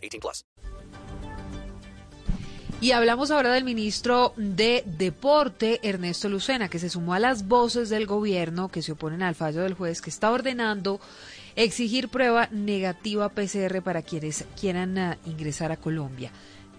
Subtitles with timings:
[0.00, 0.44] 18 plus.
[2.80, 7.90] Y hablamos ahora del ministro de Deporte, Ernesto Lucena, que se sumó a las voces
[7.90, 10.98] del gobierno que se oponen al fallo del juez que está ordenando
[11.56, 16.32] exigir prueba negativa PCR para quienes quieran uh, ingresar a Colombia.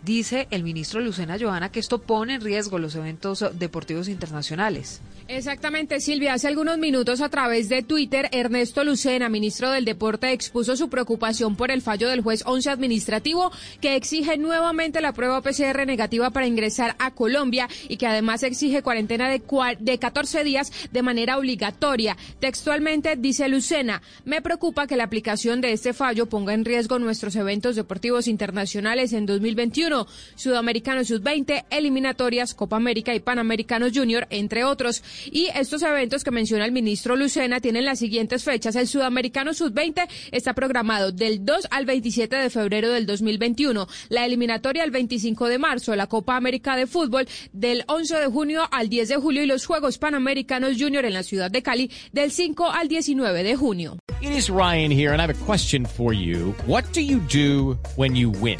[0.04, 5.00] Dice el ministro Lucena Joana que esto pone en riesgo los eventos deportivos internacionales.
[5.28, 6.34] Exactamente, Silvia.
[6.34, 11.56] Hace algunos minutos a través de Twitter, Ernesto Lucena, ministro del Deporte, expuso su preocupación
[11.56, 16.48] por el fallo del juez 11 administrativo que exige nuevamente la prueba PCR negativa para
[16.48, 19.42] ingresar a Colombia y que además exige cuarentena de,
[19.80, 22.18] de 14 días de manera obligatoria.
[22.40, 27.36] Textualmente dice Lucena, me preocupa que la aplicación de este fallo ponga en riesgo nuestros
[27.36, 29.91] eventos deportivos internacionales en 2021,
[30.36, 35.04] Sudamericano Sub-20, eliminatorias, Copa América y Panamericanos Junior, entre otros.
[35.32, 38.76] Y estos eventos que menciona el ministro Lucena tienen las siguientes fechas.
[38.76, 43.88] El Sudamericano Sub-20 está programado del 2 al 27 de febrero del 2021.
[44.10, 45.96] La eliminatoria el 25 de marzo.
[45.96, 49.66] La Copa América de Fútbol del 11 de junio al 10 de julio y los
[49.66, 53.98] Juegos Panamericanos Junior en la ciudad de Cali del 5 al 19 de junio.
[54.22, 56.54] It is Ryan here and I have a question for you.
[56.68, 58.60] What do you do when you win?